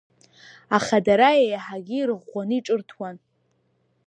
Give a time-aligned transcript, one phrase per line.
[0.77, 3.15] Аха дара еиҳагьы ирыӷәӷәаны ҿырҭуан…